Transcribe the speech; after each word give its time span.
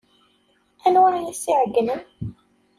Anwa 0.85 1.09
ay 1.17 1.25
as-iɛeyynen? 1.31 2.01